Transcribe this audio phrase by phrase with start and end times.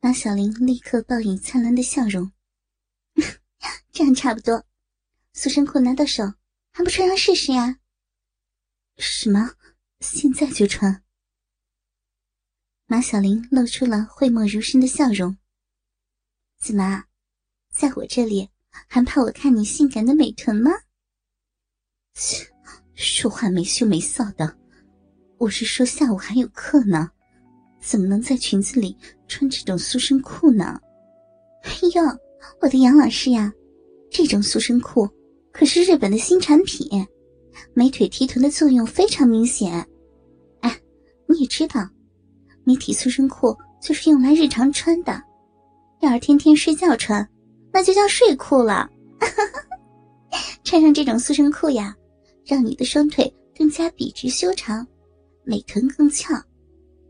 [0.00, 2.30] 马小玲立刻报以灿烂的笑容，
[3.90, 4.64] 这样差不多。
[5.32, 6.34] 塑身裤拿到手，
[6.72, 7.80] 还不穿上试试呀？
[8.96, 9.56] 什么？
[10.00, 11.02] 现在就穿？
[12.86, 15.36] 马小玲露出了讳莫如深的笑容。
[16.58, 17.06] 怎么，
[17.72, 18.50] 在我这里
[18.86, 20.70] 还怕我看你性感的美臀吗？
[22.14, 22.48] 切，
[22.94, 24.56] 说话没羞没臊的。
[25.38, 27.10] 我是说下午还有课呢，
[27.80, 30.78] 怎么能在裙子里穿这种塑身裤呢？
[31.62, 32.02] 哎呦，
[32.60, 33.52] 我的杨老师呀，
[34.10, 35.08] 这种塑身裤
[35.52, 36.88] 可是日本的新产品，
[37.74, 39.86] 美腿提臀的作用非常明显。
[40.60, 40.80] 哎，
[41.28, 41.88] 你也知道。
[42.64, 45.22] 美体塑身裤就是用来日常穿的，
[46.00, 47.26] 要是天天睡觉穿，
[47.72, 48.88] 那就叫睡裤了。
[50.62, 51.96] 穿上这种塑身裤呀，
[52.44, 54.86] 让你的双腿更加笔直修长，
[55.44, 56.34] 美臀更翘，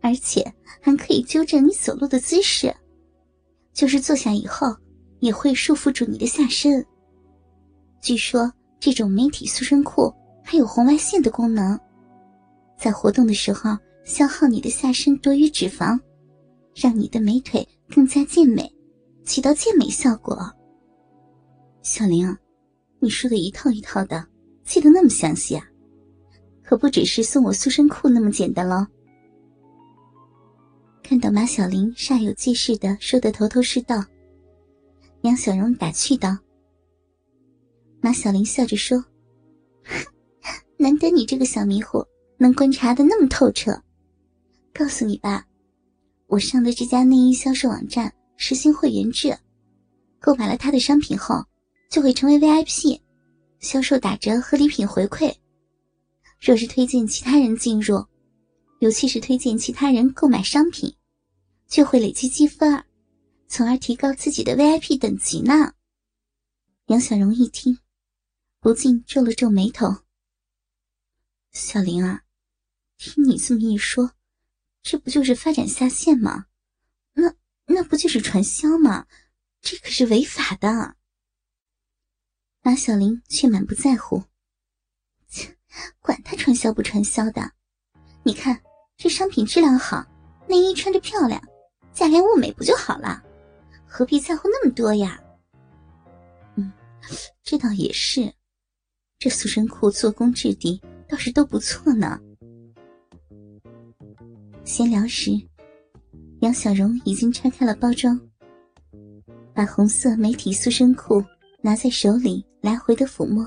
[0.00, 2.74] 而且还可以纠正你走路的姿势。
[3.72, 4.74] 就是坐下以后，
[5.20, 6.84] 也会束缚住你的下身。
[8.00, 11.78] 据说这种美体塑身裤还有红外线的功能，
[12.78, 13.76] 在活动的时候。
[14.02, 15.96] 消耗你的下身多余脂肪，
[16.74, 18.68] 让你的美腿更加健美，
[19.24, 20.36] 起到健美效果。
[21.82, 22.34] 小玲，
[22.98, 24.26] 你说的一套一套的，
[24.64, 25.64] 记得那么详细啊？
[26.64, 28.84] 可不只是送我塑身裤那么简单喽。
[31.10, 33.96] 看到马小玲煞有介事的说的头头是道，
[35.22, 36.38] 杨小荣打趣道
[38.00, 39.04] ：“马小玲笑着说，
[40.78, 42.06] 难得你这个小迷糊
[42.38, 43.72] 能观察的那么透彻。”
[44.72, 45.44] 告诉你吧，
[46.28, 49.36] 我上的这家内衣销售网站实行会员制，
[50.20, 51.44] 购买了他的商品后，
[51.90, 53.00] 就会成为 VIP，
[53.58, 55.34] 销售打折和礼品回馈。
[56.40, 58.00] 若是推荐其他人进入，
[58.78, 60.94] 尤其是推荐其他人购买商品，
[61.70, 62.84] 就会累积积分，
[63.46, 65.74] 从而提高自己的 VIP 等级呢。
[66.86, 67.78] 杨小荣一听，
[68.58, 70.02] 不禁皱了皱眉头。
[71.52, 72.24] 小玲啊，
[72.98, 74.12] 听你这么一说。
[74.82, 76.46] 这不就是发展下线吗？
[77.12, 77.34] 那
[77.66, 79.06] 那不就是传销吗？
[79.60, 80.96] 这可是违法的。
[82.62, 84.24] 马小玲却满不在乎，
[85.28, 85.56] 切，
[86.00, 87.52] 管他传销不传销的，
[88.24, 88.60] 你看
[88.96, 90.04] 这商品质量好，
[90.48, 91.40] 内衣穿着漂亮，
[91.92, 93.22] 价廉物美不就好了？
[93.86, 95.20] 何必在乎那么多呀？
[96.56, 96.72] 嗯，
[97.42, 98.32] 这倒也是，
[99.18, 102.20] 这塑身裤做工质地倒是都不错呢。
[104.64, 105.32] 闲聊时，
[106.40, 108.18] 杨小荣已经拆开了包装，
[109.52, 111.22] 把红色美体塑身裤
[111.60, 113.44] 拿在手里来回的抚摸。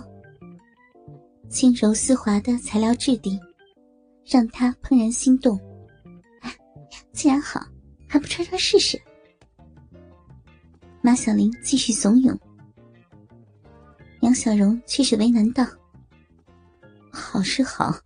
[1.49, 3.39] 轻柔丝滑的材料质地，
[4.25, 5.57] 让他怦然心动。
[6.41, 6.53] 哎，
[7.13, 7.65] 既然好，
[8.13, 9.01] 还不穿上试试？
[11.01, 12.37] 马小玲继续怂恿，
[14.21, 15.65] 杨小荣却是为难道
[17.09, 17.97] ：“好是好。”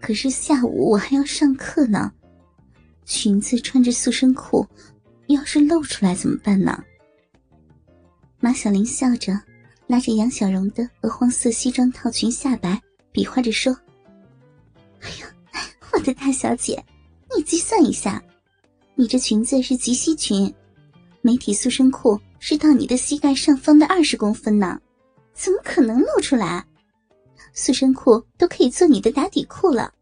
[0.00, 2.10] 可是下午我还要上课呢，
[3.04, 4.66] 裙子穿着塑身裤，
[5.26, 6.82] 要是露出来怎么办呢？
[8.40, 9.38] 马小玲笑着，
[9.88, 12.80] 拉着杨小荣的鹅黄色西装套裙下摆，
[13.12, 13.78] 比划着说
[15.04, 15.30] ：“哎呀，
[15.92, 16.82] 我的大小姐，
[17.36, 18.24] 你计算一下，
[19.02, 20.54] 你这裙子是及膝裙，
[21.22, 24.80] 美体塑身裤是到你的膝盖上方的二十公分呢，
[25.34, 26.64] 怎么可能露出来？”
[27.52, 29.92] 塑身裤都可以做你的打底裤了，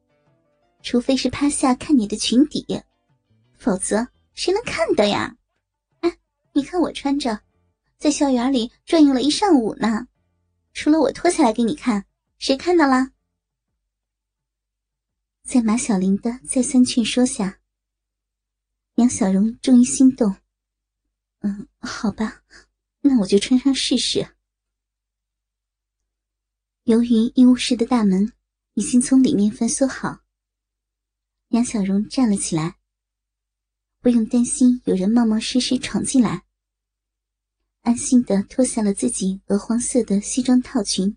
[0.83, 2.79] 除非是趴下看你的裙底，
[3.57, 5.35] 否则谁能看到呀？
[6.01, 6.19] 哎，
[6.53, 7.41] 你看我穿着，
[7.99, 10.09] 在校园里转悠了一上午呢，
[10.75, 12.05] 除了我脱下来给你看，
[12.37, 13.13] 谁看到了？
[15.43, 17.60] 在马小玲的再三劝说下，
[19.01, 20.37] 杨小荣终于心动。
[21.39, 22.43] 嗯，好吧，
[23.01, 24.37] 那我就穿上试试。
[26.83, 28.35] 由于医务室的大门
[28.75, 30.21] 已经从里面反锁好，
[31.49, 32.77] 杨小荣站了起来，
[34.03, 36.45] 不用担心有人冒冒失失闯进来，
[37.81, 41.17] 安心的脱下了自己鹅黄色的西装套裙，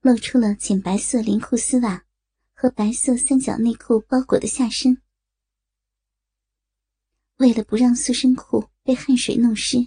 [0.00, 2.06] 露出了浅白色连裤丝袜
[2.54, 5.02] 和白色三角内裤包裹的下身。
[7.38, 9.86] 为了不让塑身裤被汗水弄湿，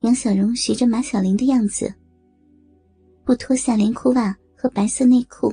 [0.00, 1.92] 杨小荣学着马小玲的样子。
[3.24, 5.52] 不脱下连裤袜和白色内裤，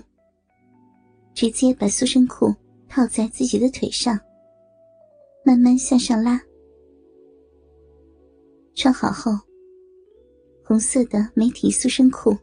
[1.33, 2.55] 直接把塑身裤
[2.87, 4.17] 套在自己的腿上，
[5.43, 6.41] 慢慢向上拉。
[8.73, 9.31] 穿好后，
[10.63, 12.35] 红色的美体塑身裤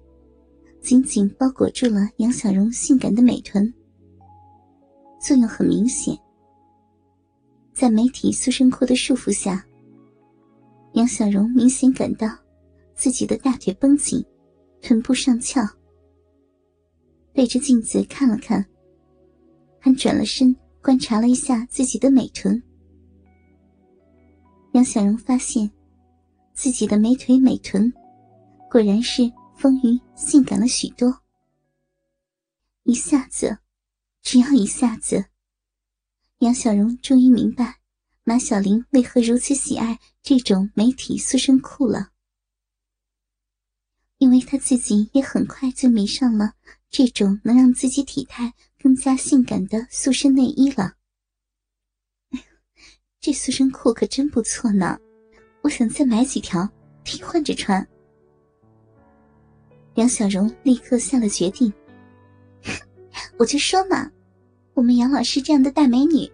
[0.83, 3.73] 紧紧包裹住了杨小荣性感的美臀，
[5.19, 6.15] 作用很明显。
[7.77, 9.63] 在媒体塑身裤的束缚下，
[10.95, 12.27] 杨小荣明显感到
[12.95, 14.25] 自己的大腿绷紧，
[14.81, 15.61] 臀部上翘。
[17.35, 18.65] 对着镜子看了看，
[19.79, 22.61] 还转了身观察了一下自己的美臀。
[24.73, 25.71] 杨小荣发现，
[26.55, 27.93] 自己的美腿美臀，
[28.71, 31.15] 果然是丰腴性感了许多。
[32.85, 33.59] 一下子，
[34.23, 35.23] 只要一下子，
[36.41, 37.79] 杨小荣终于明白
[38.23, 42.11] 马小玲为何如此喜爱这种美体塑身裤了。
[44.19, 46.53] 因为他自己也很快就迷上了
[46.91, 50.95] 这种能让自己体态更加性感的塑身内衣了。
[53.21, 54.99] 这塑身裤可真不错呢，
[55.63, 56.69] 我想再买几条
[57.03, 57.87] 替换着穿。
[59.95, 61.73] 杨小荣立刻下了决定。
[63.39, 64.11] 我就说嘛，
[64.77, 66.31] 我们杨老师这样的大美女，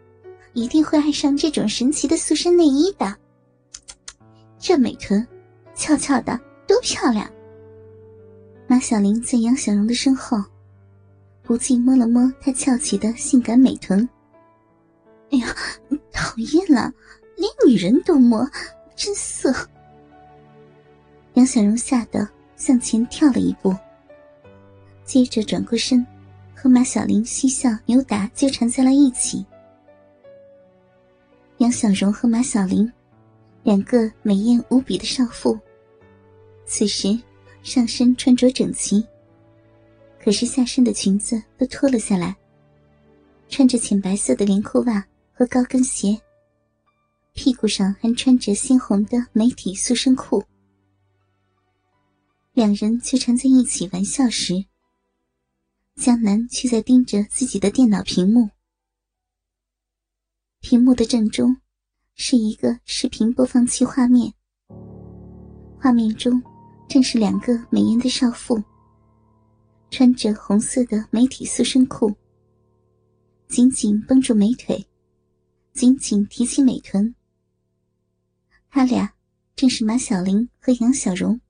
[0.52, 3.16] 一定会爱上这种神奇的塑身内衣的。
[4.58, 5.24] 这美臀，
[5.76, 6.36] 翘翘的
[6.66, 7.30] 多漂亮！
[8.66, 10.42] 马小玲在杨小荣的身后，
[11.44, 14.06] 不禁摸了摸她翘起的性感美臀。
[15.30, 15.46] 哎呀！
[16.10, 16.92] 讨厌了，
[17.36, 18.44] 连女人都摸，
[18.96, 19.54] 真色！
[21.34, 23.72] 杨小荣吓得向前跳了一步，
[25.04, 26.04] 接着转过身，
[26.62, 29.44] 和马小玲嬉笑扭打，纠缠在了一起。
[31.58, 32.88] 杨小荣和马小玲，
[33.64, 35.58] 两个美艳无比的少妇，
[36.64, 37.18] 此时
[37.64, 39.04] 上身穿着整齐，
[40.22, 42.36] 可是下身的裙子都脱了下来，
[43.48, 45.04] 穿着浅白色的连裤袜。
[45.32, 46.16] 和高跟鞋，
[47.32, 50.44] 屁股上还穿着鲜红的美体塑身裤。
[52.52, 54.64] 两人纠缠在一起玩笑时，
[55.96, 58.50] 江南却在盯着自己的电脑屏幕。
[60.60, 61.56] 屏幕的正中
[62.14, 64.32] 是一个视频播放器画面，
[65.78, 66.42] 画面中
[66.88, 68.62] 正是两个美艳的少妇，
[69.90, 72.14] 穿着红色的美体塑身裤，
[73.48, 74.86] 紧紧绷住美腿。
[75.72, 77.14] 紧紧提起美臀，
[78.68, 79.14] 他俩
[79.56, 81.40] 正是马小玲和杨小荣。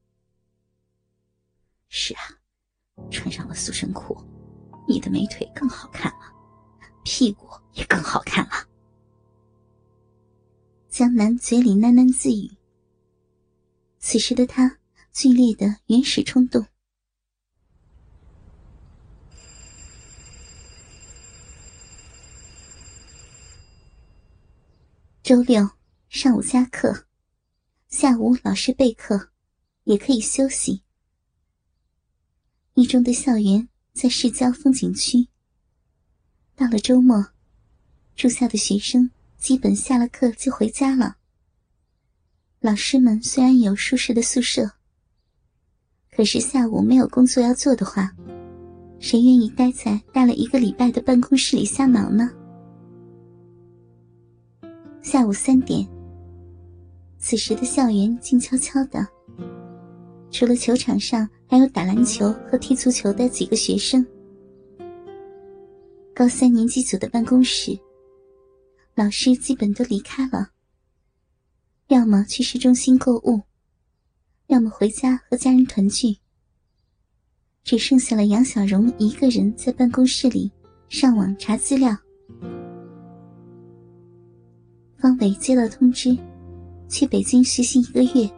[1.89, 2.21] 是啊，
[3.11, 4.17] 穿上了塑身裤，
[4.87, 6.33] 你的美腿更好看了，
[7.05, 8.53] 屁股也更好看了。
[10.89, 12.51] 江南嘴里喃喃自语。
[13.99, 14.79] 此时的他，
[15.13, 16.67] 剧烈的原始冲动。
[25.23, 25.71] 周六
[26.09, 27.07] 上午加课，
[27.89, 29.31] 下午老师备课，
[29.85, 30.83] 也可以休息。
[32.75, 35.29] 一中的校园在市郊风景区。
[36.55, 37.27] 到了周末，
[38.15, 41.17] 住校的学生基本下了课就回家了。
[42.61, 44.71] 老师们虽然有舒适的宿舍，
[46.11, 48.15] 可是下午没有工作要做的话，
[49.01, 52.31] 谁愿意待在待了一个礼拜的办公室里瞎忙呢？
[55.03, 55.85] 下午三点，
[57.19, 59.05] 此时的校园静悄悄的，
[60.33, 64.05] 除了球场上还有打篮球和踢足球的几个学生。
[66.15, 67.79] 高三年级组的办公室，
[68.95, 70.49] 老师基本都离开了，
[71.89, 73.43] 要么去市中心购物，
[74.47, 76.17] 要么回家和家人团聚。
[77.63, 80.51] 只剩下了杨小荣一个人在办公室里
[80.89, 81.97] 上网查资料。
[84.99, 86.17] 方伟接到通知，
[86.89, 88.29] 去北京实习一个月。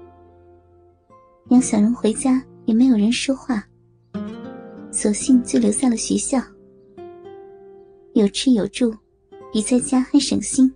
[1.54, 3.64] 杨小荣回家也没有人说话，
[4.90, 6.42] 索性就留在了学校。
[8.14, 8.92] 有吃有住，
[9.52, 10.74] 比在家还省心。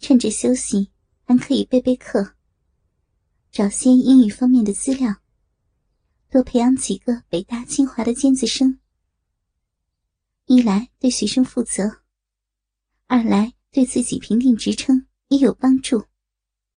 [0.00, 0.90] 趁着休息，
[1.22, 2.28] 还可以备备课，
[3.52, 5.14] 找些英语方面的资料，
[6.28, 8.80] 多培养几个北大清华的尖子生。
[10.46, 11.98] 一来对学生负责，
[13.06, 13.52] 二来。
[13.70, 16.04] 对自己评定职称也有帮助。